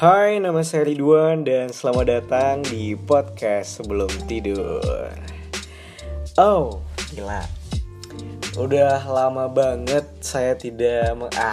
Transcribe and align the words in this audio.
Hai, 0.00 0.40
nama 0.40 0.64
saya 0.64 0.88
Ridwan 0.88 1.44
dan 1.44 1.76
selamat 1.76 2.06
datang 2.08 2.64
di 2.64 2.96
podcast 2.96 3.84
sebelum 3.84 4.08
tidur. 4.24 5.12
Oh, 6.40 6.80
gila. 7.12 7.44
Udah 8.56 9.04
lama 9.04 9.44
banget 9.52 10.08
saya 10.24 10.56
tidak 10.56 11.04
meng- 11.20 11.36
ah, 11.36 11.52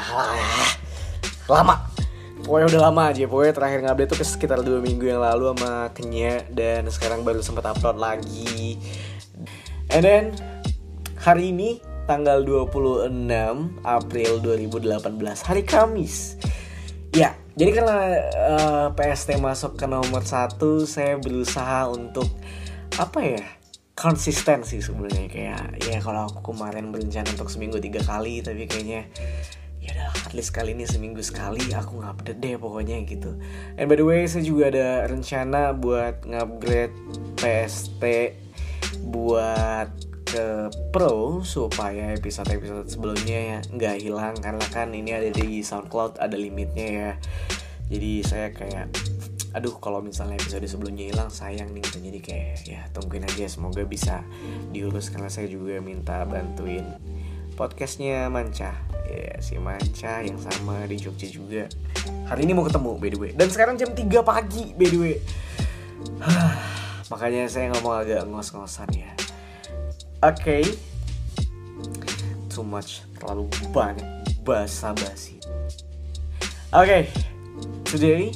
lama. 1.52 1.92
Pokoknya 2.40 2.72
udah 2.72 2.82
lama 2.88 3.12
aja. 3.12 3.28
Pokoknya 3.28 3.52
terakhir 3.52 3.80
ngupdate 3.84 4.16
tuh 4.16 4.24
sekitar 4.24 4.64
dua 4.64 4.80
minggu 4.80 5.12
yang 5.12 5.20
lalu 5.20 5.52
sama 5.52 5.92
Kenya 5.92 6.48
dan 6.48 6.88
sekarang 6.88 7.28
baru 7.28 7.44
sempat 7.44 7.68
upload 7.68 8.00
lagi. 8.00 8.80
And 9.92 10.08
then 10.08 10.24
hari 11.20 11.52
ini 11.52 11.84
tanggal 12.08 12.48
26 12.48 13.12
April 13.84 14.32
2018 14.40 15.04
hari 15.44 15.68
Kamis. 15.68 16.40
Ya, 17.12 17.36
jadi 17.58 17.72
karena 17.74 17.98
eh, 18.22 18.88
PST 18.94 19.42
masuk 19.42 19.82
ke 19.82 19.90
nomor 19.90 20.22
satu, 20.22 20.86
saya 20.86 21.18
berusaha 21.18 21.90
untuk 21.90 22.30
apa 23.02 23.20
ya 23.26 23.44
konsisten 23.98 24.62
sih 24.62 24.78
sebenarnya 24.78 25.26
kayak 25.26 25.64
ya 25.82 25.98
kalau 26.06 26.30
aku 26.30 26.54
kemarin 26.54 26.94
berencana 26.94 27.34
untuk 27.34 27.50
seminggu 27.50 27.82
tiga 27.82 28.06
kali 28.06 28.46
tapi 28.46 28.70
kayaknya 28.70 29.10
ya 29.82 29.90
udah 29.90 30.10
at 30.22 30.32
least 30.38 30.54
kali 30.54 30.78
ini 30.78 30.86
seminggu 30.86 31.18
sekali 31.26 31.66
aku 31.74 32.06
ngupdate 32.06 32.38
deh 32.38 32.62
pokoknya 32.62 33.02
gitu. 33.10 33.42
And 33.82 33.90
by 33.90 33.98
the 33.98 34.06
way 34.06 34.30
saya 34.30 34.46
juga 34.46 34.70
ada 34.70 35.10
rencana 35.10 35.74
buat 35.74 36.30
ngupgrade 36.30 36.94
PST 37.42 38.04
buat 39.10 39.90
ke 40.28 40.46
pro 40.92 41.40
supaya 41.48 42.12
episode-episode 42.12 42.92
sebelumnya 42.92 43.40
ya 43.40 43.58
nggak 43.64 43.96
hilang 44.04 44.36
karena 44.36 44.66
kan 44.68 44.92
ini 44.92 45.16
ada 45.16 45.32
di 45.32 45.64
SoundCloud 45.64 46.20
ada 46.20 46.36
limitnya 46.36 46.88
ya. 46.88 47.12
Jadi 47.88 48.12
saya 48.28 48.52
kayak 48.52 48.92
aduh 49.56 49.80
kalau 49.80 50.04
misalnya 50.04 50.36
episode 50.36 50.68
sebelumnya 50.68 51.08
hilang 51.08 51.32
sayang 51.32 51.72
nih 51.72 51.80
gitu. 51.88 51.98
Jadi 52.04 52.20
kayak 52.20 52.54
ya 52.68 52.82
tungguin 52.92 53.24
aja 53.24 53.48
semoga 53.48 53.88
bisa 53.88 54.22
diurus 54.76 55.08
karena 55.08 55.32
saya 55.32 55.48
juga 55.48 55.80
minta 55.80 56.28
bantuin 56.28 56.84
podcastnya 57.56 58.28
Manca. 58.28 58.76
Ya 59.08 59.40
si 59.40 59.56
Manca 59.56 60.20
yang 60.20 60.36
sama 60.44 60.84
di 60.92 61.00
Jogja 61.00 61.32
juga. 61.32 61.72
Hari 62.28 62.44
ini 62.44 62.52
mau 62.52 62.68
ketemu 62.68 62.92
by 63.00 63.10
the 63.10 63.18
way. 63.18 63.32
Dan 63.32 63.48
sekarang 63.48 63.80
jam 63.80 63.96
3 63.96 64.04
pagi 64.28 64.76
by 64.76 64.88
the 64.92 65.00
way. 65.00 65.16
Makanya 67.12 67.48
saya 67.48 67.72
ngomong 67.72 68.04
agak 68.04 68.28
ngos-ngosan 68.28 68.92
ya 68.92 69.16
Oke. 70.26 70.66
Too 72.50 72.66
much 72.66 73.06
Terlalu 73.22 73.46
banyak 73.70 74.06
Basa-basi. 74.42 75.38
Oke 76.74 77.06
Today 77.86 78.34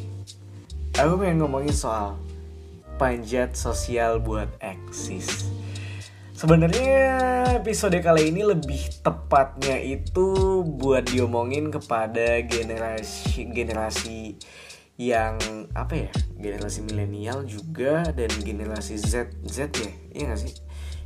Aku 1.01 1.17
pengen 1.17 1.41
ngomongin 1.41 1.73
soal 1.73 2.21
Panjat 3.01 3.57
sosial 3.57 4.21
buat 4.21 4.45
eksis. 4.61 5.49
Sebenarnya 6.37 7.49
episode 7.57 7.97
kali 7.97 8.29
ini 8.29 8.45
lebih 8.45 9.01
tepatnya 9.01 9.81
itu 9.81 10.61
buat 10.61 11.09
diomongin 11.09 11.73
kepada 11.73 12.45
generasi 12.45 13.49
generasi 13.49 14.37
yang 15.01 15.41
apa 15.73 15.97
ya 15.97 16.11
generasi 16.37 16.85
milenial 16.85 17.41
juga 17.41 18.05
dan 18.13 18.29
generasi 18.37 19.01
Z 19.01 19.33
Z 19.49 19.73
ya 19.81 19.91
iya 20.13 20.23
gak 20.29 20.41
sih 20.45 20.53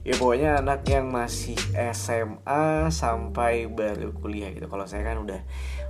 ya 0.05 0.13
pokoknya 0.21 0.61
anak 0.61 0.85
yang 0.85 1.09
masih 1.09 1.57
SMA 1.89 2.93
sampai 2.93 3.65
baru 3.65 4.13
kuliah 4.13 4.53
gitu. 4.53 4.69
Kalau 4.69 4.85
saya 4.85 5.01
kan 5.01 5.25
udah 5.25 5.41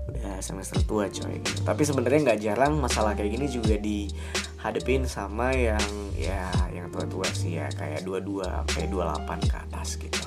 udah 0.05 0.37
semester 0.39 0.79
tua 0.85 1.09
coy 1.09 1.41
gitu. 1.41 1.65
tapi 1.65 1.81
sebenarnya 1.81 2.19
nggak 2.31 2.39
jarang 2.45 2.77
masalah 2.77 3.17
kayak 3.17 3.35
gini 3.35 3.49
juga 3.49 3.75
dihadepin 3.75 5.03
sama 5.09 5.49
yang 5.51 5.81
ya 6.15 6.47
yang 6.71 6.87
tua-tua 6.95 7.27
sih 7.35 7.59
ya. 7.59 7.67
Kayak 7.75 8.07
22 8.07 8.47
sampai 8.47 8.87
28 8.87 9.51
ke 9.51 9.55
atas 9.59 9.89
gitu. 9.99 10.23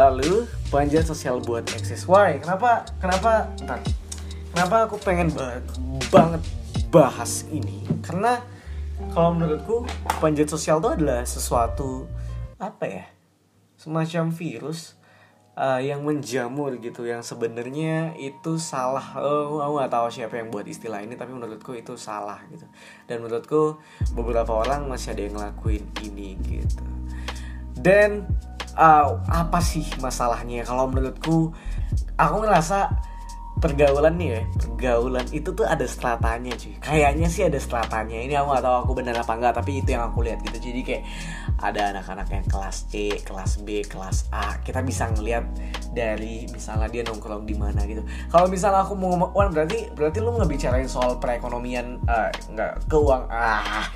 Lalu 0.00 0.48
panjat 0.72 1.04
sosial 1.04 1.44
buat 1.44 1.68
eksis. 1.76 2.08
Why? 2.08 2.40
Kenapa 2.40 2.88
kenapa 2.96 3.52
bentar 3.60 3.78
kenapa 4.56 4.76
aku 4.88 4.96
pengen 5.04 5.28
ba- 5.36 5.60
banget 6.08 6.40
bahas 6.88 7.44
ini? 7.52 7.84
Karena 8.00 8.40
kalau 9.12 9.36
menurutku 9.36 9.84
panjat 10.24 10.48
sosial 10.48 10.80
itu 10.80 10.88
adalah 10.96 11.28
sesuatu 11.28 12.08
apa 12.60 12.84
ya 12.84 13.04
semacam 13.80 14.28
virus 14.28 15.00
uh, 15.56 15.80
yang 15.80 16.04
menjamur 16.04 16.76
gitu 16.78 17.08
yang 17.08 17.24
sebenarnya 17.24 18.12
itu 18.20 18.60
salah. 18.60 19.16
Oh, 19.16 19.64
aku 19.64 19.72
nggak 19.80 19.92
tahu 19.92 20.06
siapa 20.12 20.36
yang 20.36 20.52
buat 20.52 20.68
istilah 20.68 21.00
ini 21.00 21.16
tapi 21.16 21.32
menurutku 21.32 21.72
itu 21.72 21.96
salah 21.96 22.44
gitu. 22.52 22.68
Dan 23.08 23.24
menurutku 23.24 23.80
beberapa 24.12 24.52
orang 24.52 24.84
masih 24.86 25.16
ada 25.16 25.22
yang 25.24 25.34
ngelakuin 25.40 25.84
ini 26.04 26.36
gitu. 26.44 26.84
Dan 27.80 28.28
uh, 28.76 29.16
apa 29.32 29.58
sih 29.64 29.88
masalahnya? 30.00 30.68
Kalau 30.68 30.84
menurutku 30.88 31.56
aku 32.20 32.36
ngerasa 32.44 32.92
pergaulan 33.60 34.16
nih 34.16 34.28
ya 34.32 34.42
pergaulan 34.58 35.26
itu 35.30 35.52
tuh 35.52 35.68
ada 35.68 35.84
stratanya 35.84 36.56
cuy. 36.56 36.74
Kayaknya 36.80 37.28
sih 37.28 37.42
ada 37.44 37.60
stratanya. 37.60 38.16
Ini 38.16 38.40
aku 38.40 38.46
gak 38.56 38.64
tahu 38.64 38.76
aku 38.88 38.92
bener 38.96 39.14
apa 39.14 39.32
enggak 39.36 39.54
tapi 39.60 39.84
itu 39.84 39.92
yang 39.92 40.08
aku 40.08 40.24
lihat 40.24 40.40
gitu. 40.40 40.58
Jadi 40.58 40.80
kayak 40.80 41.04
ada 41.60 41.92
anak-anak 41.92 42.28
yang 42.32 42.46
kelas 42.48 42.88
C 42.88 43.20
kelas 43.20 43.60
B 43.60 43.84
kelas 43.84 44.32
A. 44.32 44.56
Kita 44.64 44.80
bisa 44.80 45.12
ngelihat 45.12 45.44
dari 45.92 46.48
misalnya 46.48 46.88
dia 46.88 47.02
nongkrong 47.04 47.44
di 47.44 47.54
mana 47.54 47.84
gitu. 47.84 48.00
Kalau 48.32 48.48
misalnya 48.48 48.82
aku 48.82 48.96
mau 48.96 49.12
ngomong 49.12 49.30
Wan, 49.36 49.52
berarti 49.52 49.92
berarti 49.92 50.18
lu 50.18 50.34
ngebicarain 50.40 50.88
soal 50.88 51.20
perekonomian 51.20 52.00
uh, 52.08 52.32
keuang 52.88 53.28
ah 53.30 53.86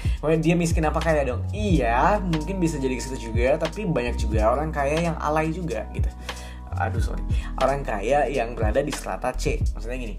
dia 0.41 0.55
miskin 0.57 0.85
apa 0.85 1.01
kaya 1.01 1.25
dong? 1.25 1.41
Iya 1.51 2.21
mungkin 2.21 2.61
bisa 2.61 2.77
jadi 2.77 3.01
ke 3.01 3.17
juga 3.17 3.57
tapi 3.57 3.89
banyak 3.89 4.21
juga 4.21 4.53
orang 4.53 4.69
kaya 4.69 5.11
yang 5.11 5.17
alay 5.23 5.49
juga 5.49 5.87
gitu 5.97 6.11
aduh 6.79 7.03
sorry. 7.03 7.25
Orang 7.63 7.83
kaya 7.87 8.27
yang 8.31 8.55
berada 8.59 8.83
di 8.83 8.91
strata 8.91 9.31
C. 9.35 9.59
Maksudnya 9.75 9.99
gini 9.99 10.17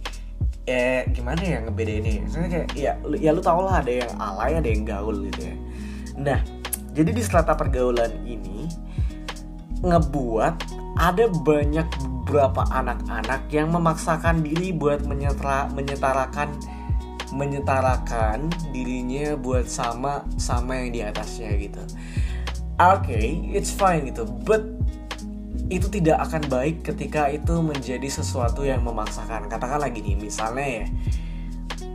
eh 0.65 1.05
gimana 1.13 1.45
ya 1.45 1.61
ngebedainnya 1.61 2.25
maksudnya 2.25 2.49
kayak 2.49 2.69
ya 2.73 2.97
ya 3.21 3.29
lu 3.37 3.41
tau 3.41 3.61
lah 3.69 3.85
ada 3.85 4.01
yang 4.01 4.09
alay 4.17 4.57
ada 4.57 4.65
yang 4.65 4.81
gaul 4.81 5.13
gitu 5.29 5.53
ya. 5.53 5.55
Nah 6.17 6.39
jadi 6.97 7.13
di 7.13 7.21
strata 7.21 7.53
pergaulan 7.53 8.09
ini 8.25 8.65
ngebuat 9.85 10.55
ada 10.97 11.29
banyak 11.29 11.85
beberapa 12.25 12.65
anak-anak 12.73 13.45
yang 13.53 13.69
memaksakan 13.69 14.41
diri 14.41 14.73
buat 14.73 15.05
menyetara, 15.05 15.69
menyetarakan 15.69 16.49
menyetarakan 17.29 18.49
dirinya 18.73 19.37
buat 19.37 19.69
sama 19.69 20.25
sama 20.41 20.81
yang 20.81 20.89
di 20.89 20.99
atasnya 21.05 21.53
gitu. 21.61 21.83
Oke, 22.75 23.39
it's 23.53 23.71
fine 23.71 24.09
gitu, 24.09 24.27
but 24.43 24.74
itu 25.69 25.87
tidak 25.89 26.21
akan 26.29 26.45
baik 26.45 26.85
ketika 26.85 27.25
itu 27.33 27.57
menjadi 27.57 28.05
sesuatu 28.05 28.61
yang 28.61 28.85
memaksakan. 28.85 29.49
Katakanlah 29.49 29.89
gini, 29.89 30.13
misalnya 30.13 30.65
ya, 30.65 30.85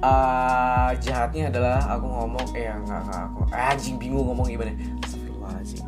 eh, 0.03 0.91
jahatnya 0.99 1.55
adalah 1.55 1.79
aku 1.87 2.07
ngomong, 2.07 2.47
eh 2.59 2.67
enggak 2.67 3.01
enggak 3.07 3.23
aku, 3.31 3.41
eh, 3.55 3.71
anjing 3.71 3.97
bingung 4.01 4.27
ngomong 4.27 4.47
gimana. 4.51 4.75
Astagfirullahaladzim. 5.07 5.85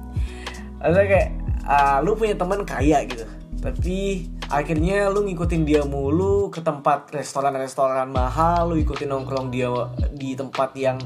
Ada 0.79 1.03
kayak, 1.07 1.29
ah, 1.67 1.99
lu 2.03 2.15
punya 2.15 2.39
teman 2.39 2.63
kaya 2.63 3.03
gitu, 3.07 3.27
tapi 3.59 4.31
akhirnya 4.47 5.11
lu 5.11 5.27
ngikutin 5.27 5.63
dia 5.67 5.83
mulu 5.83 6.53
ke 6.55 6.63
tempat 6.63 7.11
restoran-restoran 7.11 8.11
mahal, 8.15 8.71
lu 8.71 8.79
ikutin 8.79 9.11
nongkrong 9.11 9.51
dia 9.51 9.71
di 10.15 10.39
tempat 10.39 10.71
yang 10.79 11.01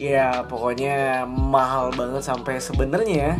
ya 0.00 0.48
pokoknya 0.48 1.28
mahal 1.28 1.92
banget 1.92 2.24
sampai 2.24 2.56
sebenarnya 2.56 3.36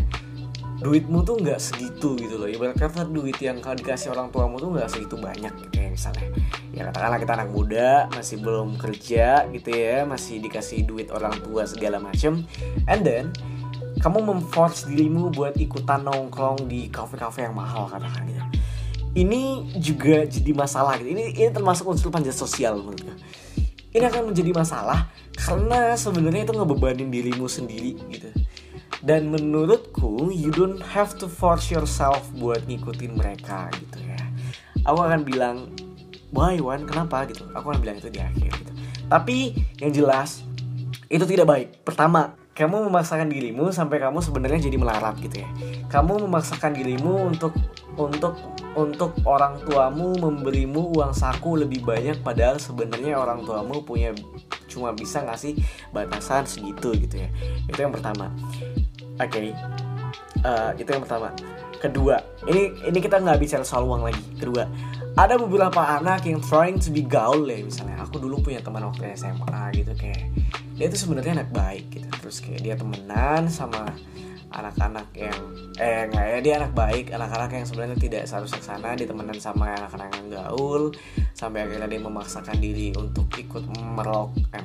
duitmu 0.80 1.22
tuh 1.22 1.36
nggak 1.40 1.60
segitu 1.60 2.16
gitu 2.16 2.40
loh. 2.40 2.48
Ibarat 2.48 2.76
kata 2.76 3.04
duit 3.06 3.36
yang 3.38 3.60
kalau 3.60 3.76
dikasih 3.76 4.12
orang 4.12 4.32
tuamu 4.32 4.56
tuh 4.56 4.72
nggak 4.72 4.88
segitu 4.88 5.20
banyak 5.20 5.52
gitu 5.68 5.76
ya 5.76 5.88
misalnya 5.92 6.26
ya 6.72 6.82
katakanlah 6.88 7.18
kita 7.20 7.32
anak 7.36 7.48
muda 7.52 7.90
masih 8.14 8.36
belum 8.40 8.68
kerja 8.80 9.44
gitu 9.52 9.70
ya 9.74 10.08
masih 10.08 10.40
dikasih 10.40 10.86
duit 10.88 11.12
orang 11.12 11.34
tua 11.44 11.66
segala 11.68 12.00
macem 12.00 12.46
and 12.88 13.02
then 13.04 13.28
kamu 14.00 14.24
memforce 14.24 14.88
dirimu 14.88 15.28
buat 15.28 15.60
ikutan 15.60 16.00
nongkrong 16.08 16.64
di 16.64 16.88
kafe-kafe 16.88 17.44
yang 17.44 17.52
mahal 17.52 17.84
katakan 17.84 18.24
gitu. 18.24 18.40
Ini 19.10 19.74
juga 19.82 20.22
jadi 20.24 20.54
masalah 20.54 20.96
gitu. 21.02 21.12
Ini 21.12 21.36
ini 21.36 21.50
termasuk 21.52 21.84
unsur 21.84 22.08
panjat 22.08 22.32
sosial 22.32 22.80
menurut 22.80 23.02
gue 23.04 23.16
ini 23.90 24.04
akan 24.06 24.30
menjadi 24.30 24.54
masalah 24.54 25.10
karena 25.34 25.98
sebenarnya 25.98 26.46
itu 26.46 26.54
ngebebanin 26.54 27.10
dirimu 27.10 27.50
sendiri 27.50 27.98
gitu 28.10 28.30
dan 29.00 29.32
menurutku 29.32 30.28
you 30.28 30.52
don't 30.52 30.80
have 30.84 31.16
to 31.16 31.24
force 31.24 31.72
yourself 31.72 32.20
buat 32.36 32.60
ngikutin 32.68 33.16
mereka 33.16 33.72
gitu 33.76 33.98
ya. 34.04 34.20
Aku 34.84 35.00
akan 35.00 35.24
bilang 35.24 35.72
why 36.32 36.60
Wan? 36.60 36.84
Kenapa? 36.84 37.24
gitu. 37.28 37.48
Aku 37.56 37.72
akan 37.72 37.80
bilang 37.80 37.96
itu 37.98 38.12
di 38.12 38.20
akhir 38.20 38.50
gitu. 38.52 38.72
Tapi 39.10 39.56
yang 39.80 39.92
jelas 39.92 40.44
itu 41.10 41.24
tidak 41.26 41.48
baik. 41.48 41.68
Pertama 41.82 42.38
kamu 42.54 42.92
memaksakan 42.92 43.32
dirimu 43.32 43.72
sampai 43.72 44.02
kamu 44.02 44.20
sebenarnya 44.20 44.68
jadi 44.68 44.76
melarat 44.76 45.16
gitu 45.24 45.42
ya. 45.42 45.48
Kamu 45.88 46.28
memaksakan 46.28 46.76
dirimu 46.76 47.32
untuk 47.32 47.56
untuk 47.96 48.36
untuk 48.76 49.16
orang 49.26 49.58
tuamu 49.66 50.14
memberimu 50.20 50.94
uang 50.94 51.10
saku 51.16 51.58
lebih 51.58 51.82
banyak 51.82 52.22
padahal 52.22 52.60
sebenarnya 52.60 53.18
orang 53.18 53.42
tuamu 53.42 53.82
punya 53.82 54.14
cuma 54.70 54.94
bisa 54.94 55.26
ngasih 55.26 55.58
batasan 55.90 56.46
segitu 56.46 56.94
gitu 56.94 57.16
ya. 57.26 57.28
Itu 57.66 57.80
yang 57.80 57.96
pertama 57.96 58.30
oke. 59.20 59.28
Okay. 59.28 59.52
uh, 60.42 60.72
itu 60.74 60.88
yang 60.88 61.04
pertama. 61.04 61.28
Kedua 61.80 62.20
ini 62.44 62.76
ini 62.84 62.98
kita 63.00 63.20
nggak 63.20 63.40
bicara 63.40 63.64
soal 63.64 63.88
uang 63.88 64.08
lagi. 64.08 64.20
Kedua 64.36 64.64
ada 65.16 65.34
beberapa 65.36 65.80
anak 66.00 66.28
yang 66.28 66.38
trying 66.40 66.76
to 66.80 66.92
be 66.92 67.04
gaul 67.04 67.44
ya 67.44 67.60
misalnya. 67.60 68.00
Aku 68.04 68.20
dulu 68.20 68.40
punya 68.40 68.60
teman 68.64 68.84
waktu 68.84 69.16
SMA 69.16 69.60
gitu 69.76 69.92
kayak 69.96 70.28
dia 70.76 70.86
tuh 70.88 71.00
sebenarnya 71.08 71.44
anak 71.44 71.50
baik 71.52 71.84
gitu. 71.92 72.08
Terus 72.20 72.36
kayak 72.44 72.60
dia 72.64 72.74
temenan 72.76 73.48
sama 73.48 73.88
anak-anak 74.50 75.06
yang 75.14 75.38
eh 75.78 76.10
nggak 76.10 76.26
ya 76.26 76.38
dia 76.42 76.54
anak 76.58 76.72
baik 76.74 77.14
anak-anak 77.14 77.50
yang 77.54 77.66
sebenarnya 77.66 77.96
tidak 77.96 78.22
seharusnya 78.28 78.60
sana. 78.60 78.92
Ditemenan 78.92 79.38
sama 79.40 79.72
anak-anak 79.76 80.08
yang 80.20 80.26
gaul 80.36 80.92
sampai 81.32 81.64
akhirnya 81.64 81.88
dia 81.88 82.00
memaksakan 82.04 82.56
diri 82.60 82.92
untuk 82.92 83.28
ikut 83.40 83.64
merok 83.96 84.36
eh, 84.52 84.64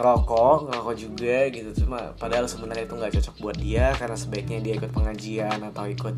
ngerokok 0.00 0.72
ngerokok 0.72 0.96
juga 0.96 1.36
gitu. 1.52 1.70
Cuma 1.84 2.16
padahal 2.16 2.48
sebenarnya 2.48 2.88
itu 2.88 2.96
nggak 2.96 3.12
cocok 3.20 3.34
buat 3.44 3.56
dia 3.60 3.92
karena 4.00 4.16
sebaiknya 4.16 4.58
dia 4.64 4.74
ikut 4.80 4.90
pengajian 4.96 5.60
atau 5.60 5.84
ikut 5.84 6.16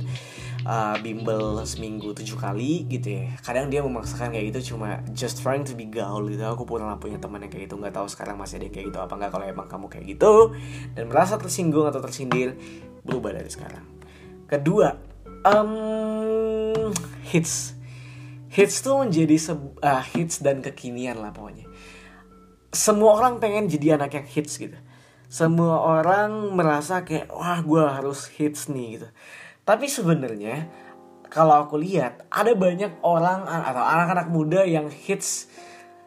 uh, 0.62 0.96
bimbel 1.02 1.58
seminggu 1.66 2.14
tujuh 2.14 2.38
kali 2.38 2.86
gitu 2.86 3.18
ya. 3.18 3.34
Kadang 3.42 3.74
dia 3.74 3.82
memaksakan 3.82 4.30
kayak 4.30 4.54
gitu 4.54 4.74
cuma 4.74 5.02
just 5.10 5.42
trying 5.42 5.66
to 5.66 5.74
be 5.74 5.90
gaul 5.90 6.22
gitu. 6.30 6.46
Aku 6.46 6.62
pernah 6.62 6.94
punya 7.02 7.18
teman 7.18 7.42
yang 7.42 7.50
kayak 7.50 7.66
gitu 7.66 7.74
nggak 7.74 7.98
tahu 7.98 8.06
sekarang 8.06 8.38
masih 8.38 8.62
ada 8.62 8.70
yang 8.70 8.74
kayak 8.78 8.86
gitu 8.94 8.98
apa 9.02 9.14
nggak. 9.18 9.30
Kalau 9.34 9.44
emang 9.50 9.66
kamu 9.66 9.86
kayak 9.90 10.04
gitu 10.06 10.32
dan 10.94 11.04
merasa 11.10 11.34
tersinggung 11.34 11.90
atau 11.90 11.98
tersindir 11.98 12.54
berubah 13.02 13.34
dari 13.34 13.50
sekarang. 13.50 13.82
Kedua 14.46 14.94
um, 15.42 16.94
hits. 17.26 17.74
Hits 18.52 18.84
tuh 18.84 19.00
menjadi 19.00 19.40
uh, 19.80 20.04
hits 20.12 20.44
dan 20.44 20.60
kekinian 20.60 21.18
lah 21.18 21.32
pokoknya 21.32 21.72
semua 22.72 23.20
orang 23.20 23.36
pengen 23.36 23.68
jadi 23.68 24.00
anak 24.00 24.16
yang 24.16 24.26
hits 24.26 24.56
gitu. 24.56 24.76
Semua 25.28 26.00
orang 26.00 26.56
merasa 26.56 27.04
kayak 27.04 27.28
wah 27.28 27.60
gue 27.60 27.84
harus 27.84 28.28
hits 28.32 28.72
nih 28.72 28.98
gitu. 28.98 29.08
Tapi 29.62 29.86
sebenarnya 29.88 30.72
kalau 31.28 31.68
aku 31.68 31.76
lihat 31.76 32.24
ada 32.32 32.56
banyak 32.56 33.00
orang 33.04 33.44
atau 33.44 33.84
anak-anak 33.84 34.26
muda 34.32 34.64
yang 34.64 34.88
hits 34.88 35.52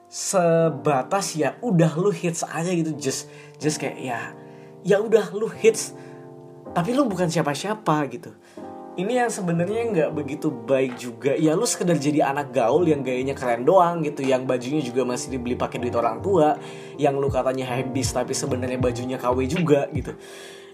sebatas 0.10 1.38
ya 1.38 1.58
udah 1.62 1.94
lu 1.98 2.10
hits 2.10 2.42
aja 2.42 2.74
gitu. 2.74 2.98
Just 2.98 3.30
just 3.62 3.78
kayak 3.78 4.02
ya 4.02 4.20
ya 4.82 5.02
udah 5.02 5.34
lu 5.38 5.50
hits 5.50 5.94
tapi 6.74 6.94
lu 6.94 7.06
bukan 7.10 7.30
siapa-siapa 7.30 8.06
gitu 8.10 8.34
ini 8.96 9.20
yang 9.20 9.28
sebenarnya 9.28 9.82
nggak 9.92 10.12
begitu 10.16 10.48
baik 10.48 10.96
juga. 10.96 11.36
Ya 11.36 11.52
lu 11.52 11.68
sekedar 11.68 12.00
jadi 12.00 12.32
anak 12.32 12.56
gaul 12.56 12.88
yang 12.88 13.04
gayanya 13.04 13.36
keren 13.36 13.68
doang 13.68 14.00
gitu 14.08 14.24
yang 14.24 14.48
bajunya 14.48 14.80
juga 14.80 15.04
masih 15.04 15.36
dibeli 15.36 15.60
pakai 15.60 15.84
duit 15.84 15.96
orang 15.96 16.24
tua 16.24 16.56
yang 16.96 17.20
lu 17.20 17.28
katanya 17.28 17.76
habis 17.76 18.16
tapi 18.16 18.32
sebenarnya 18.32 18.80
bajunya 18.80 19.20
KW 19.20 19.38
juga 19.52 19.92
gitu. 19.92 20.16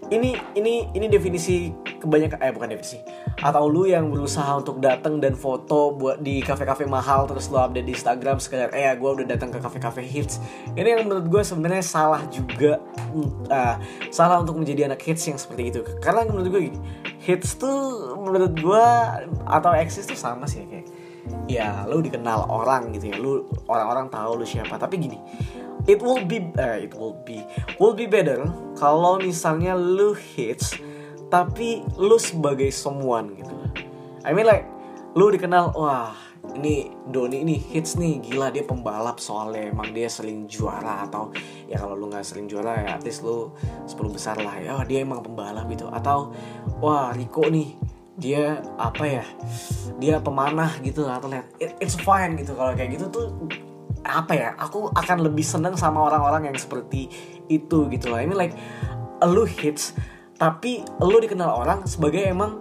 Ini 0.01 0.33
ini 0.57 0.89
ini 0.97 1.05
definisi 1.05 1.69
kebanyakan 2.01 2.41
eh 2.41 2.53
bukan 2.53 2.73
definisi. 2.73 3.01
Atau 3.41 3.69
lu 3.69 3.85
yang 3.89 4.09
berusaha 4.09 4.49
untuk 4.57 4.81
datang 4.81 5.21
dan 5.21 5.37
foto 5.37 5.93
buat 5.93 6.21
di 6.21 6.41
kafe-kafe 6.41 6.89
mahal 6.89 7.29
terus 7.29 7.49
lu 7.53 7.57
update 7.61 7.85
di 7.85 7.93
Instagram 7.93 8.37
sekedar 8.41 8.73
eh 8.73 8.89
gue 8.97 9.09
udah 9.21 9.25
datang 9.29 9.53
ke 9.53 9.61
kafe-kafe 9.61 10.01
hits. 10.01 10.41
Ini 10.73 10.97
yang 10.97 11.09
menurut 11.09 11.25
gue 11.29 11.41
sebenarnya 11.45 11.85
salah 11.85 12.21
juga 12.33 12.81
uh, 13.49 13.75
salah 14.09 14.41
untuk 14.41 14.57
menjadi 14.57 14.89
anak 14.89 15.01
hits 15.05 15.25
yang 15.29 15.37
seperti 15.37 15.73
itu. 15.73 15.81
Karena 16.01 16.25
menurut 16.25 16.49
gue 16.49 16.61
gini 16.69 16.79
hits 17.21 17.55
tuh 17.61 18.17
menurut 18.17 18.57
gue 18.57 18.87
atau 19.45 19.71
eksis 19.77 20.09
tuh 20.09 20.17
sama 20.17 20.49
sih 20.49 20.65
kayak 20.65 20.89
ya 21.45 21.85
lu 21.85 22.01
dikenal 22.01 22.49
orang 22.49 22.89
gitu 22.97 23.13
ya 23.13 23.17
lu 23.21 23.45
orang-orang 23.69 24.09
tahu 24.09 24.41
lu 24.41 24.45
siapa. 24.45 24.81
Tapi 24.81 24.97
gini 24.97 25.21
it 25.85 26.01
will 26.01 26.21
be 26.25 26.41
uh, 26.57 26.77
it 26.77 26.93
will 26.97 27.17
be 27.25 27.45
will 27.77 27.93
be 27.93 28.09
better 28.09 28.41
kalau 28.77 29.21
misalnya 29.21 29.77
lu 29.77 30.17
hits 30.17 30.77
tapi 31.29 31.85
lu 31.95 32.17
sebagai 32.17 32.73
someone 32.73 33.37
gitu. 33.37 33.55
I 34.25 34.33
mean 34.33 34.49
like 34.49 34.65
lu 35.13 35.29
dikenal 35.29 35.77
wah 35.77 36.17
ini 36.57 36.91
Doni 37.07 37.43
ini 37.43 37.55
hits 37.57 37.95
nih. 37.95 38.19
Gila 38.21 38.51
dia 38.51 38.65
pembalap 38.67 39.17
soalnya. 39.21 39.71
Emang 39.71 39.95
dia 39.95 40.11
sering 40.11 40.45
juara 40.45 41.07
atau 41.07 41.31
ya 41.69 41.79
kalau 41.79 41.95
lu 41.95 42.11
nggak 42.11 42.25
sering 42.25 42.45
juara 42.49 42.83
ya 42.83 42.99
artis 42.99 43.23
lu 43.23 43.53
10 43.87 44.15
besar 44.15 44.35
lah 44.41 44.55
ya. 44.59 44.75
Oh, 44.77 44.83
dia 44.83 45.05
emang 45.05 45.23
pembalap 45.23 45.69
gitu. 45.71 45.87
Atau 45.89 46.35
wah 46.83 47.13
Rico 47.15 47.47
nih 47.47 47.77
dia 48.19 48.59
apa 48.75 49.07
ya 49.07 49.25
dia 49.97 50.19
pemanah 50.19 50.77
gitu 50.83 51.07
atau 51.07 51.31
lihat 51.31 51.47
It, 51.57 51.77
it's 51.79 51.95
fine 51.95 52.35
gitu. 52.35 52.57
Kalau 52.57 52.75
kayak 52.75 52.99
gitu 52.99 53.05
tuh 53.07 53.27
apa 54.01 54.33
ya 54.33 54.49
aku 54.57 54.89
akan 54.97 55.21
lebih 55.21 55.45
seneng 55.45 55.77
sama 55.77 56.09
orang-orang 56.09 56.49
yang 56.51 56.57
seperti 56.57 57.07
itu 57.47 57.87
gitu 57.87 58.11
lah. 58.11 58.25
Ini 58.25 58.35
like 58.35 58.55
lu 59.25 59.45
hits 59.45 59.93
tapi 60.41 60.81
lu 60.97 61.21
dikenal 61.21 61.53
orang 61.53 61.85
sebagai 61.85 62.25
emang 62.25 62.57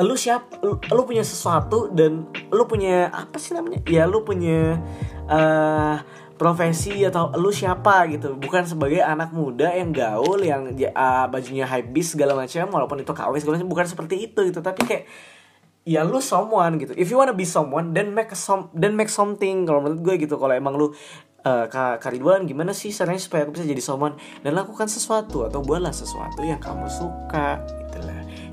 lu 0.00 0.16
siap 0.16 0.60
lu, 0.64 0.80
lu 0.80 1.02
punya 1.04 1.24
sesuatu 1.24 1.92
dan 1.92 2.28
lu 2.48 2.64
punya 2.64 3.08
apa 3.12 3.36
sih 3.36 3.52
namanya? 3.52 3.80
Ya 3.86 4.04
lu 4.08 4.24
punya 4.24 4.80
uh, 5.28 5.96
profesi 6.40 7.04
atau 7.04 7.28
lu 7.36 7.52
siapa 7.52 8.08
gitu. 8.08 8.32
Bukan 8.40 8.64
sebagai 8.64 9.04
anak 9.04 9.36
muda 9.36 9.76
yang 9.76 9.92
gaul 9.92 10.40
yang 10.40 10.72
uh, 10.72 11.26
bajunya 11.28 11.68
high 11.68 11.84
beast 11.84 12.16
segala 12.16 12.32
macam 12.32 12.64
walaupun 12.72 13.04
itu 13.04 13.12
KW 13.12 13.32
segala 13.36 13.60
macam 13.60 13.70
bukan 13.70 13.86
seperti 13.86 14.16
itu 14.30 14.40
gitu. 14.48 14.64
Tapi 14.64 14.80
kayak 14.88 15.04
ya 15.84 16.00
lu 16.06 16.24
someone 16.24 16.80
gitu. 16.80 16.96
If 16.96 17.12
you 17.12 17.20
wanna 17.20 17.36
be 17.36 17.44
someone 17.44 17.92
then 17.92 18.16
make 18.16 18.32
some 18.32 18.72
then 18.72 18.96
make 18.96 19.12
something. 19.12 19.68
Kalau 19.68 19.84
menurut 19.84 20.00
gue 20.00 20.14
gitu 20.24 20.40
kalau 20.40 20.56
emang 20.56 20.80
lu 20.80 20.96
uh, 21.44 21.66
Kak 21.68 22.00
Kariduan 22.00 22.48
gimana 22.48 22.72
sih 22.72 22.88
caranya 22.88 23.20
supaya 23.20 23.44
aku 23.44 23.60
bisa 23.60 23.68
jadi 23.68 23.82
someone? 23.84 24.16
Dan 24.40 24.56
lakukan 24.56 24.88
sesuatu 24.88 25.44
atau 25.44 25.60
buatlah 25.60 25.92
sesuatu 25.92 26.40
yang 26.40 26.60
kamu 26.60 26.88
suka 26.88 27.60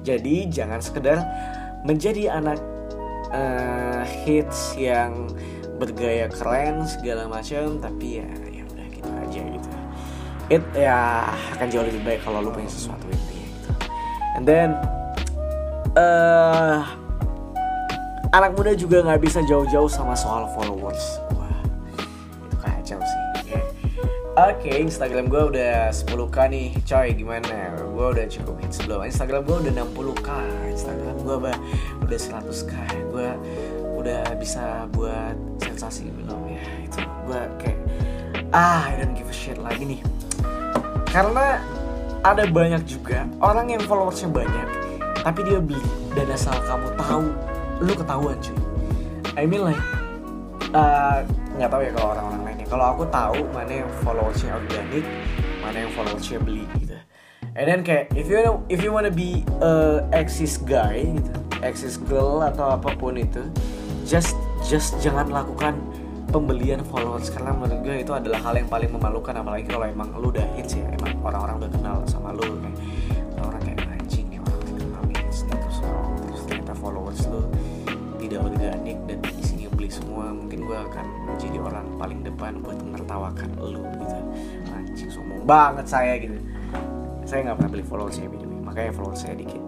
jadi 0.08 0.48
jangan 0.48 0.80
sekedar 0.80 1.20
menjadi 1.84 2.32
anak 2.32 2.64
uh, 3.36 4.08
hits 4.24 4.72
yang 4.80 5.28
bergaya 5.76 6.32
keren 6.32 6.88
segala 6.88 7.28
macam 7.28 7.78
tapi 7.84 8.24
ya 8.24 8.30
ya 8.48 8.64
udah 8.64 8.88
gitu 8.88 9.10
aja 9.12 9.42
gitu. 9.44 9.70
It 10.48 10.64
ya 10.72 11.28
akan 11.60 11.68
jauh 11.68 11.84
lebih 11.84 12.02
baik 12.08 12.24
kalau 12.24 12.40
lu 12.40 12.56
punya 12.56 12.72
sesuatu 12.72 13.04
intinya 13.12 13.48
gitu. 13.52 13.72
And 14.40 14.46
then 14.48 14.70
uh, 16.00 16.88
anak 18.32 18.56
muda 18.56 18.72
juga 18.80 19.04
nggak 19.04 19.22
bisa 19.28 19.44
jauh-jauh 19.44 19.92
sama 19.92 20.16
soal 20.16 20.48
followers 20.56 21.20
Oke, 24.38 24.70
okay, 24.70 24.86
Instagram 24.86 25.34
gue 25.34 25.44
udah 25.50 25.90
10k 25.90 26.38
nih, 26.54 26.70
coy 26.86 27.10
gimana? 27.10 27.74
Gue 27.74 28.06
udah 28.14 28.30
cukup 28.30 28.62
hits 28.62 28.78
belum? 28.86 29.10
Instagram 29.10 29.42
gue 29.50 29.66
udah 29.66 29.74
60k, 29.82 30.30
Instagram 30.78 31.16
gue 31.26 31.36
udah 32.06 32.20
100k, 32.22 32.74
gue 33.18 33.30
udah 33.98 34.22
bisa 34.38 34.86
buat 34.94 35.34
sensasi 35.58 36.14
belum 36.14 36.54
ya? 36.54 36.62
Itu 36.86 37.02
gue 37.02 37.42
kayak 37.58 37.82
ah, 38.54 38.86
I 38.86 39.02
don't 39.02 39.18
give 39.18 39.26
a 39.26 39.34
shit 39.34 39.58
lagi 39.58 39.98
nih. 39.98 40.06
Karena 41.10 41.58
ada 42.22 42.46
banyak 42.46 42.86
juga 42.86 43.26
orang 43.42 43.74
yang 43.74 43.82
followersnya 43.90 44.30
banyak, 44.30 44.70
tapi 45.26 45.50
dia 45.50 45.58
beli 45.58 45.82
dan 46.14 46.30
asal 46.30 46.54
kamu 46.62 46.94
tahu 46.94 47.26
lu 47.82 47.94
ketahuan 47.98 48.38
cuy 48.38 48.58
I 49.34 49.50
mean 49.50 49.66
like 49.66 49.82
uh, 50.78 51.26
nggak 51.58 51.70
uh, 51.70 51.74
tahu 51.74 51.82
ya 51.82 51.92
kalau 51.98 52.08
orang-orang 52.14 52.47
kalau 52.68 52.86
aku 52.96 53.04
tahu 53.08 53.48
mana 53.56 53.84
yang 53.84 53.90
followersnya 54.04 54.52
organik 54.56 55.04
mana 55.64 55.84
yang 55.84 55.92
followersnya 55.96 56.40
beli 56.44 56.64
gitu. 56.80 56.96
And 57.58 57.66
then 57.66 57.82
kayak 57.82 58.14
if 58.14 58.30
you 58.30 58.38
wanna, 58.38 58.54
if 58.70 58.80
you 58.86 58.92
wanna 58.94 59.10
be 59.10 59.42
a 59.64 60.04
exis 60.14 60.62
guy 60.62 61.04
gitu 61.04 61.32
exis 61.66 61.98
girl 61.98 62.46
atau 62.46 62.78
apa 62.78 62.94
pun 62.94 63.18
itu 63.18 63.42
just 64.06 64.38
just 64.68 64.94
jangan 65.02 65.32
lakukan 65.34 65.74
pembelian 66.30 66.84
followers. 66.86 67.34
Karena 67.34 67.56
menurut 67.56 67.82
gue 67.82 68.04
itu 68.04 68.14
adalah 68.14 68.40
hal 68.44 68.54
yang 68.60 68.70
paling 68.70 68.92
memalukan 68.94 69.34
apalagi 69.34 69.66
kalau 69.66 69.88
emang 69.88 70.12
lu 70.20 70.30
udah 70.30 70.46
hits 70.54 70.78
ya 70.78 70.86
emang 71.02 71.18
orang-orang 71.24 71.66
udah 71.66 71.72
kenal 71.72 71.98
sama 72.06 72.36
lu 72.36 72.46
kayak 72.62 72.78
orang 73.42 73.62
kayak 73.64 73.80
anjing 73.96 74.28
ya 74.30 74.40
orang 74.44 74.62
kenal 74.78 75.04
hits 75.16 75.38
terus 75.50 75.78
terus 75.82 76.42
ternyata 76.46 76.74
followers 76.78 77.22
lu 77.32 77.42
tidak 78.22 78.40
organik 78.44 78.98
dan 79.08 79.20
beli 79.88 80.04
semua 80.04 80.36
mungkin 80.36 80.68
gue 80.68 80.76
akan 80.92 81.06
menjadi 81.32 81.58
orang 81.64 81.88
paling 81.96 82.20
depan 82.20 82.60
buat 82.60 82.76
menertawakan 82.84 83.56
lu 83.56 83.88
gitu. 84.04 84.20
Anjing 84.76 85.08
sombong 85.08 85.48
banget 85.48 85.88
saya 85.88 86.20
gitu. 86.20 86.36
Saya 87.24 87.48
nggak 87.48 87.56
pernah 87.56 87.72
beli 87.72 87.86
followers 87.88 88.20
saya 88.20 88.28
video 88.28 88.52
makanya 88.68 88.92
followers 88.92 89.24
saya 89.24 89.40
dikit. 89.40 89.64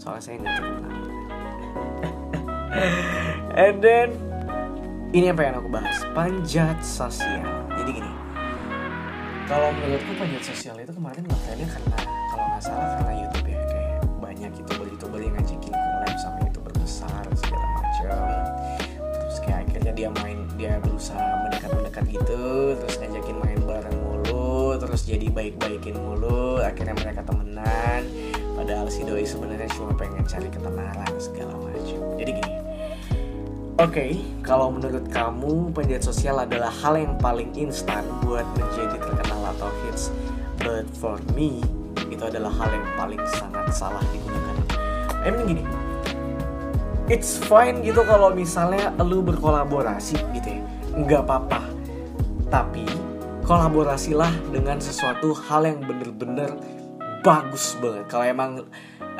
Soalnya 0.00 0.22
saya 0.24 0.36
nggak 0.40 0.54
terkenal 0.56 0.92
and 3.68 3.76
then 3.84 4.08
ini 5.12 5.28
yang 5.28 5.36
pengen 5.36 5.60
aku 5.60 5.68
bahas? 5.68 6.00
Panjat 6.16 6.80
sosial. 6.80 7.44
Jadi 7.76 8.00
gini 8.00 8.12
kalau 9.44 9.68
menurutku 9.76 10.12
panjat 10.16 10.40
sosial 10.40 10.80
itu 10.80 10.88
kemarin 10.96 11.20
ngetrennya 11.20 11.68
karena 11.68 11.98
kalau 12.32 12.44
nggak 12.48 12.62
salah 12.64 12.88
karena 12.96 13.12
YouTube 13.28 13.48
ya 13.52 13.60
kayak 13.68 14.00
banyak 14.24 14.50
youtuber 14.56 14.86
youtuber 14.88 15.20
yang 15.20 15.36
ngajakin 15.36 15.72
collab 15.76 16.16
sama 16.16 16.38
youtuber 16.48 16.72
besar 16.80 17.24
segala 17.36 17.66
macam 17.76 18.73
terus 19.34 19.50
kayak 19.50 19.66
akhirnya 19.66 19.92
dia 19.98 20.08
main 20.22 20.38
dia 20.54 20.78
berusaha 20.78 21.18
mendekat 21.18 21.70
mendekat 21.74 22.04
gitu 22.06 22.78
terus 22.78 22.94
ngajakin 23.02 23.38
main 23.42 23.54
terus 24.94 25.10
jadi 25.10 25.26
baik-baikin 25.26 25.98
mulu 25.98 26.62
akhirnya 26.62 26.94
mereka 26.94 27.26
temenan. 27.26 28.02
Padahal 28.54 28.86
si 28.86 29.02
doi 29.02 29.26
sebenarnya 29.26 29.66
cuma 29.74 29.90
pengen 29.98 30.22
cari 30.22 30.46
ketenaran 30.46 31.14
segala 31.18 31.50
macam. 31.58 31.98
Jadi 32.14 32.30
gini 32.38 32.54
Oke, 33.74 33.90
okay, 33.90 34.10
kalau 34.46 34.70
menurut 34.70 35.02
kamu 35.10 35.74
penjahit 35.74 36.06
sosial 36.06 36.38
adalah 36.38 36.70
hal 36.70 36.94
yang 36.94 37.18
paling 37.18 37.50
instan 37.58 38.06
buat 38.22 38.46
menjadi 38.54 39.02
terkenal 39.02 39.50
atau 39.58 39.66
hits, 39.82 40.14
but 40.62 40.86
for 40.94 41.18
me 41.34 41.58
itu 42.06 42.22
adalah 42.22 42.54
hal 42.54 42.70
yang 42.70 42.86
paling 42.94 43.18
sangat 43.34 43.66
salah 43.74 43.98
digunakan. 44.14 44.62
I 45.26 45.34
gini, 45.42 45.66
it's 47.08 47.36
fine 47.36 47.84
gitu 47.84 48.00
kalau 48.04 48.32
misalnya 48.32 48.92
lu 49.02 49.20
berkolaborasi 49.20 50.16
gitu 50.36 50.48
ya, 50.48 50.62
nggak 50.96 51.22
apa-apa. 51.28 51.60
Tapi 52.48 52.84
kolaborasilah 53.44 54.32
dengan 54.48 54.80
sesuatu 54.80 55.36
hal 55.36 55.68
yang 55.68 55.80
bener-bener 55.84 56.54
bagus 57.20 57.76
banget. 57.80 58.08
Kalau 58.08 58.24
emang 58.24 58.50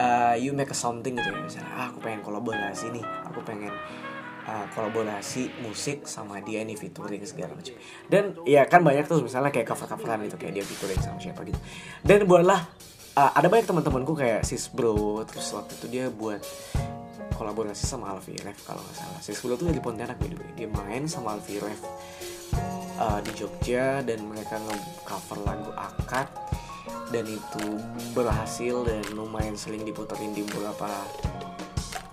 uh, 0.01 0.35
you 0.37 0.57
make 0.57 0.73
a 0.73 0.77
something 0.77 1.17
gitu 1.17 1.29
ya, 1.29 1.41
misalnya 1.41 1.73
ah, 1.77 1.87
aku 1.93 2.01
pengen 2.01 2.25
kolaborasi 2.25 2.93
nih, 2.93 3.05
aku 3.29 3.41
pengen 3.45 3.73
uh, 4.49 4.67
kolaborasi 4.73 5.65
musik 5.65 6.05
sama 6.05 6.41
dia 6.45 6.63
nih 6.65 6.77
featuring 6.77 7.25
segala 7.25 7.57
macam 7.57 7.75
dan 8.09 8.37
ya 8.45 8.69
kan 8.69 8.85
banyak 8.85 9.05
tuh 9.09 9.25
misalnya 9.25 9.51
kayak 9.51 9.69
cover 9.69 9.89
coveran 9.89 10.25
itu 10.25 10.37
kayak 10.37 10.61
dia 10.61 10.65
featuring 10.65 11.01
sama 11.01 11.19
siapa 11.21 11.41
gitu 11.49 11.61
dan 12.05 12.29
buatlah 12.29 12.61
uh, 13.17 13.33
ada 13.35 13.49
banyak 13.49 13.67
teman-temanku 13.67 14.13
kayak 14.15 14.45
sis 14.45 14.69
bro 14.69 15.25
terus 15.25 15.49
waktu 15.57 15.73
itu 15.81 15.87
dia 15.89 16.05
buat 16.13 16.41
kolaborasi 17.35 17.85
sama 17.85 18.15
Alfi 18.15 18.39
Ref 18.41 18.63
kalau 18.65 18.81
nggak 18.81 18.97
salah. 18.97 19.21
Sis 19.21 19.39
bro 19.43 19.59
tuh 19.59 19.69
dari 19.69 19.83
Pontianak 19.83 20.17
by 20.17 20.29
the 20.31 20.37
way. 20.39 20.51
Dia 20.55 20.69
main 20.71 21.05
sama 21.11 21.35
Alfi 21.37 21.59
Ref 21.59 21.81
uh, 22.99 23.21
di 23.21 23.31
Jogja 23.35 24.01
dan 24.07 24.23
mereka 24.25 24.59
nge-cover 24.63 25.39
lagu 25.43 25.71
akad. 25.75 26.31
Dan 27.11 27.29
itu 27.31 27.79
berhasil 28.17 28.87
dan 28.87 29.05
lumayan 29.15 29.55
sering 29.55 29.85
diputerin 29.85 30.35
di 30.35 30.43
beberapa 30.43 30.89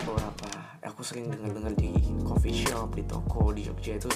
beberapa 0.04 0.50
aku 0.82 1.02
sering 1.06 1.30
dengar 1.30 1.54
dengar 1.54 1.74
di 1.78 1.94
coffee 2.22 2.54
shop 2.54 2.94
di 2.94 3.04
toko 3.06 3.50
di 3.54 3.66
Jogja 3.66 3.98
itu 3.98 4.10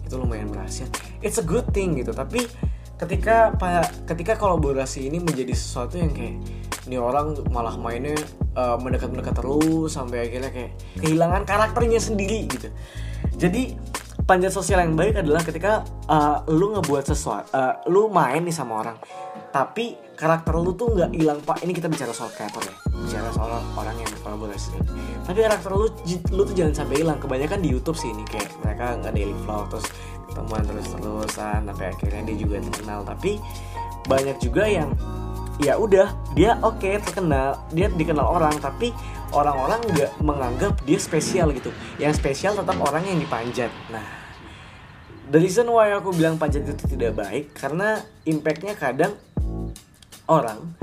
itu 0.00 0.14
lumayan 0.16 0.48
berhasil. 0.48 0.88
It's 1.20 1.36
a 1.36 1.44
good 1.44 1.68
thing 1.76 2.00
gitu. 2.00 2.16
Tapi 2.16 2.44
ketika 3.00 3.52
ketika 4.08 4.36
kolaborasi 4.36 5.08
ini 5.08 5.20
menjadi 5.20 5.52
sesuatu 5.56 5.96
yang 5.96 6.12
kayak 6.12 6.40
ini 6.88 6.96
orang 6.96 7.36
malah 7.48 7.76
mainnya 7.76 8.16
uh, 8.54 8.76
mendekat-mendekat 8.78 9.34
terus 9.34 9.90
sampai 9.92 10.28
akhirnya 10.30 10.50
kayak 10.50 10.72
kehilangan 10.98 11.42
karakternya 11.44 12.00
sendiri 12.00 12.46
gitu. 12.48 12.68
Jadi 13.36 13.74
panjat 14.24 14.54
sosial 14.54 14.84
yang 14.86 14.94
baik 14.94 15.18
adalah 15.18 15.42
ketika 15.42 15.82
uh, 16.06 16.46
lu 16.50 16.78
ngebuat 16.78 17.04
sesuatu 17.08 17.50
uh, 17.50 17.82
lu 17.90 18.06
main 18.12 18.46
nih 18.46 18.54
sama 18.54 18.78
orang 18.78 18.96
tapi 19.50 19.98
karakter 20.14 20.54
lu 20.54 20.76
tuh 20.78 20.94
nggak 20.94 21.10
hilang 21.16 21.42
pak. 21.42 21.58
Ini 21.66 21.72
kita 21.74 21.90
bicara 21.90 22.14
soal 22.14 22.30
kreator 22.30 22.62
ya 22.62 22.74
bicara 23.00 23.28
soal 23.34 23.50
orang 23.74 23.96
yang 23.98 24.10
berkolaborasi. 24.14 24.70
Tapi 25.26 25.38
karakter 25.42 25.70
lu 25.74 25.90
lu 26.30 26.42
tuh 26.46 26.54
jangan 26.54 26.74
sampai 26.84 27.02
hilang. 27.02 27.18
Kebanyakan 27.18 27.58
di 27.58 27.68
YouTube 27.74 27.98
sih 27.98 28.14
ini 28.14 28.22
kayak 28.28 28.54
mereka 28.62 28.94
nggak 29.02 29.12
daily 29.16 29.34
vlog 29.42 29.66
terus 29.74 29.86
ketemuan 30.30 30.62
terus 30.62 30.86
terusan 30.94 31.60
sampai 31.66 31.86
akhirnya 31.90 32.22
dia 32.30 32.36
juga 32.38 32.56
terkenal. 32.62 33.00
Tapi 33.02 33.42
banyak 34.06 34.36
juga 34.38 34.64
yang 34.70 34.94
ya 35.60 35.76
udah 35.76 36.08
dia 36.32 36.56
oke 36.64 36.80
okay, 36.80 36.96
terkenal 36.98 37.60
dia 37.70 37.92
dikenal 37.92 38.24
orang 38.24 38.56
tapi 38.58 38.96
orang-orang 39.30 39.80
nggak 39.92 40.12
menganggap 40.24 40.72
dia 40.82 40.98
spesial 40.98 41.52
gitu. 41.54 41.70
Yang 42.00 42.18
spesial 42.18 42.56
tetap 42.56 42.76
orang 42.80 43.04
yang 43.04 43.20
dipanjat. 43.20 43.70
Nah 43.92 44.04
the 45.30 45.38
reason 45.38 45.68
why 45.70 45.92
aku 45.94 46.10
bilang 46.16 46.40
panjat 46.40 46.66
itu 46.66 46.96
tidak 46.96 47.20
baik 47.20 47.54
karena 47.54 48.02
impactnya 48.26 48.74
kadang 48.74 49.14
orang 50.26 50.74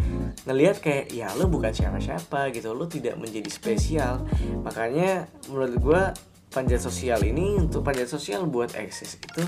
ngelihat 0.47 0.79
kayak 0.79 1.11
ya 1.11 1.27
lo 1.35 1.51
bukan 1.51 1.75
siapa-siapa 1.75 2.55
gitu 2.55 2.71
lo 2.71 2.87
tidak 2.87 3.19
menjadi 3.19 3.49
spesial. 3.51 4.23
Makanya 4.63 5.27
menurut 5.51 5.75
gue 5.75 6.01
panjat 6.47 6.79
sosial 6.79 7.19
ini 7.27 7.59
untuk 7.59 7.83
panjat 7.83 8.07
sosial 8.07 8.47
buat 8.47 8.71
eksis 8.79 9.19
itu 9.19 9.43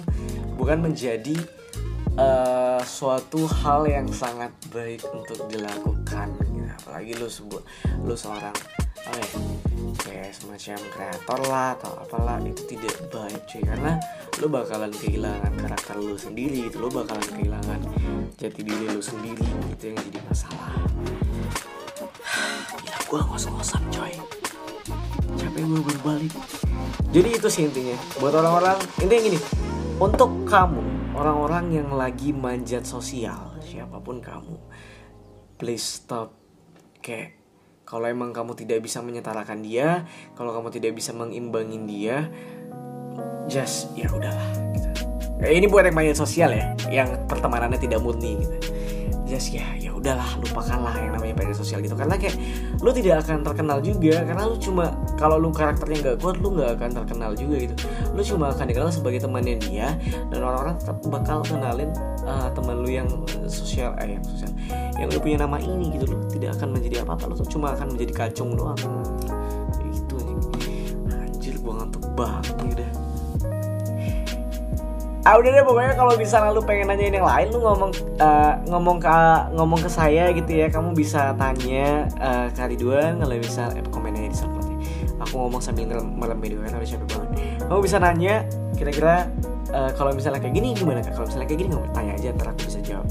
bukan 0.59 0.83
menjadi 0.83 1.39
uh, 2.19 2.81
suatu 2.83 3.47
hal 3.47 3.87
yang 3.87 4.07
sangat 4.11 4.51
baik 4.69 5.01
untuk 5.15 5.47
dilakukan. 5.47 6.35
Gitu. 6.43 6.67
apalagi 6.69 7.11
lo 7.19 7.27
sebut 7.27 7.63
lo 8.07 8.15
seorang 8.15 8.55
apa 8.99 9.19
ya 9.19 9.29
kayak 9.99 10.31
semacam 10.35 10.79
kreator 10.91 11.39
lah 11.49 11.73
atau 11.79 11.91
apalah 12.03 12.37
itu 12.43 12.75
tidak 12.75 12.95
baik 13.09 13.41
cuy. 13.47 13.63
Karena 13.63 13.95
lo 14.43 14.47
bakalan 14.51 14.91
kehilangan 14.91 15.53
karakter 15.55 15.95
lo 15.97 16.15
sendiri 16.19 16.67
itu 16.67 16.77
lo 16.77 16.91
bakalan 16.91 17.25
kehilangan 17.31 17.79
jati 18.35 18.61
diri 18.63 18.85
lo 18.91 19.01
sendiri. 19.01 19.43
Itu 19.71 19.83
yang 19.95 19.97
jadi 20.03 20.19
masalah. 20.27 20.75
Gila 22.79 22.97
gue 23.09 23.21
ngos-ngosan 23.33 23.83
coy. 23.89 24.13
Capek 25.39 25.63
gue 25.63 25.81
berbalik. 25.81 26.33
Jadi 27.09 27.29
itu 27.33 27.47
sih 27.49 27.63
intinya. 27.65 27.97
Buat 28.21 28.33
orang-orang 28.43 28.77
intinya 29.01 29.21
gini. 29.31 29.39
Untuk 29.99 30.31
kamu 30.47 30.98
orang-orang 31.19 31.75
yang 31.75 31.89
lagi 31.91 32.31
manjat 32.31 32.87
sosial 32.87 33.59
siapa 33.59 33.99
pun 33.99 34.23
kamu 34.23 34.55
please 35.59 35.99
stop 35.99 36.31
kayak 37.03 37.35
kalau 37.83 38.07
emang 38.07 38.31
kamu 38.31 38.55
tidak 38.55 38.79
bisa 38.79 39.03
menyetarakan 39.03 39.59
dia 39.59 40.07
kalau 40.39 40.55
kamu 40.55 40.71
tidak 40.71 40.95
bisa 40.95 41.11
mengimbangin 41.11 41.83
dia 41.83 42.31
just 43.51 43.91
ya 43.99 44.07
udahlah 44.07 44.47
gitu. 44.71 44.87
Eh, 45.43 45.59
ini 45.59 45.67
buat 45.67 45.83
yang 45.83 45.97
banyak 45.99 46.15
sosial 46.15 46.55
ya 46.55 46.71
yang 46.87 47.27
pertemanannya 47.27 47.83
tidak 47.83 47.99
murni 47.99 48.39
gitu 48.39 48.57
just 49.27 49.51
ya 49.51 49.67
ya 49.75 49.88
udahlah 49.99 50.29
lupakanlah 50.39 50.93
yang 50.95 51.11
namanya 51.15 51.35
media 51.43 51.55
sosial 51.55 51.83
gitu. 51.83 51.93
Karena 51.93 52.15
kayak 52.15 52.35
lu 52.79 52.89
tidak 52.95 53.27
akan 53.27 53.43
terkenal 53.43 53.77
juga 53.83 54.23
karena 54.23 54.43
lu 54.47 54.55
cuma 54.57 54.95
kalau 55.19 55.35
lu 55.37 55.51
karakternya 55.51 55.97
nggak 56.01 56.17
kuat 56.23 56.39
lu 56.39 56.55
nggak 56.55 56.79
akan 56.79 56.89
terkenal 57.03 57.31
juga 57.35 57.55
gitu. 57.67 57.75
Lu 58.15 58.21
cuma 58.23 58.55
akan 58.55 58.65
dikenal 58.65 58.89
sebagai 58.89 59.19
temannya 59.23 59.55
dia 59.59 59.95
dan 60.31 60.39
orang-orang 60.39 60.75
tetap 60.79 60.97
bakal 61.11 61.39
kenalin 61.43 61.91
uh, 62.23 62.49
teman 62.55 62.75
lu 62.79 62.89
yang 62.89 63.07
sosial 63.45 63.93
eh 63.99 64.15
yang 64.15 64.23
sosial 64.23 64.51
yang 64.97 65.07
lu 65.11 65.19
punya 65.19 65.43
nama 65.43 65.59
ini 65.59 65.95
gitu. 65.99 66.15
Lu 66.15 66.17
tidak 66.31 66.57
akan 66.59 66.79
menjadi 66.79 67.03
apa-apa 67.03 67.31
lu 67.31 67.35
cuma 67.47 67.75
akan 67.75 67.95
menjadi 67.95 68.13
kacung 68.15 68.55
doang. 68.55 68.79
Itu 69.91 70.17
anjir 71.11 71.55
gua 71.59 71.83
ngantuk 71.83 72.03
banget. 72.15 72.58
udah 72.58 72.58
ah 75.29 75.37
udah 75.37 75.49
deh 75.53 75.61
pokoknya 75.61 75.93
kalau 75.93 76.13
bisa 76.17 76.41
lu 76.49 76.61
pengen 76.65 76.89
nanyain 76.89 77.13
yang 77.13 77.29
lain 77.29 77.53
lu 77.53 77.61
ngomong 77.61 77.93
uh, 78.17 78.57
ngomong 78.65 78.97
ke 78.97 79.13
ngomong 79.53 79.77
ke 79.77 79.85
saya 79.85 80.33
gitu 80.33 80.49
ya. 80.49 80.73
Kamu 80.73 80.97
bisa 80.97 81.37
tanya 81.37 82.09
uh, 82.17 82.49
kali 82.57 82.73
dua 82.73 83.13
kalau 83.13 83.37
bisa 83.37 83.69
eh, 83.77 83.85
komennya 83.93 84.25
di 84.25 84.33
ya. 84.33 84.49
aku 85.21 85.33
ngomong 85.37 85.61
sambil 85.61 86.01
malam 86.01 86.41
video 86.41 86.65
kan 86.65 86.81
harus 86.81 86.89
capek 86.89 87.05
banget. 87.13 87.29
Kamu 87.61 87.79
bisa 87.85 88.01
nanya 88.01 88.41
kira-kira 88.73 89.29
uh, 89.69 89.93
kalau 89.93 90.17
misalnya 90.17 90.41
kayak 90.41 90.55
gini 90.57 90.73
gimana 90.73 91.05
kak? 91.05 91.13
Kalau 91.13 91.29
misalnya 91.29 91.45
kayak 91.45 91.59
gini 91.61 91.69
nggak 91.77 91.93
tanya 91.93 92.11
aja 92.17 92.27
ntar 92.33 92.47
aku 92.49 92.61
bisa 92.65 92.79
jawab. 92.81 93.07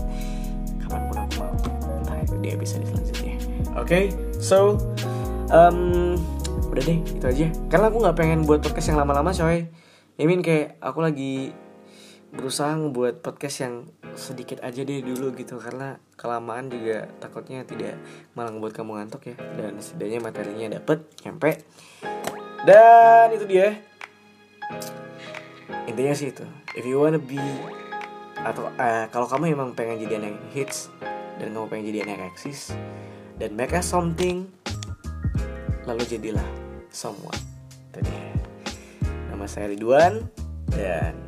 Kapan 0.83 1.01
pun 1.07 1.17
aku 1.23 1.35
mau. 1.39 1.55
Entah 2.03 2.19
itu 2.19 2.35
dia 2.43 2.55
bisa 2.59 2.75
di 2.83 2.87
selanjutnya 2.91 3.35
oke? 3.79 3.87
Okay, 3.87 4.05
so 4.43 4.75
um, 5.55 6.19
udah 6.67 6.83
deh 6.83 6.99
itu 6.99 7.25
aja. 7.31 7.47
Karena 7.71 7.95
aku 7.95 8.03
nggak 8.03 8.17
pengen 8.19 8.43
buat 8.43 8.59
podcast 8.59 8.91
yang 8.91 8.99
lama-lama 8.99 9.31
coy. 9.31 9.71
I 10.19 10.27
mean 10.27 10.43
kayak 10.43 10.83
aku 10.83 10.99
lagi 10.99 11.55
berusaha 12.29 12.77
ngebuat 12.77 13.25
podcast 13.25 13.57
yang 13.65 13.75
sedikit 14.13 14.61
aja 14.61 14.85
deh 14.85 15.01
dulu 15.01 15.33
gitu 15.33 15.57
karena 15.57 15.97
kelamaan 16.19 16.69
juga 16.69 17.09
takutnya 17.23 17.65
tidak 17.65 17.97
malah 18.37 18.53
ngebuat 18.53 18.75
kamu 18.75 18.91
ngantuk 19.01 19.33
ya. 19.33 19.37
Dan 19.57 19.81
setidaknya 19.81 20.21
materinya 20.21 20.67
dapet 20.77 20.99
nyampe. 21.25 21.51
Dan 22.67 23.33
itu 23.33 23.45
dia. 23.49 23.81
Intinya 25.89 26.13
sih 26.13 26.29
itu. 26.35 26.45
If 26.77 26.85
you 26.85 27.01
wanna 27.01 27.23
be 27.23 27.41
atau 28.39 28.71
uh, 28.71 29.07
kalau 29.11 29.27
kamu 29.27 29.57
emang 29.57 29.75
pengen 29.75 29.99
jadi 29.99 30.23
anak 30.23 30.39
hits 30.55 30.93
dan 31.43 31.51
kamu 31.51 31.67
pengen 31.67 31.85
jadi 31.91 31.99
anak 32.07 32.35
eksis 32.35 32.71
dan 33.39 33.55
make 33.59 33.75
us 33.75 33.91
something 33.91 34.47
lalu 35.89 36.05
jadilah 36.07 36.45
someone. 36.93 37.39
Itu 37.91 38.05
dia. 38.05 38.31
Nama 39.33 39.45
saya 39.49 39.73
Ridwan 39.73 40.29
dan 40.71 41.28